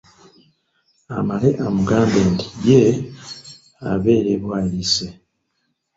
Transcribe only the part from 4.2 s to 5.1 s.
e Bwaise.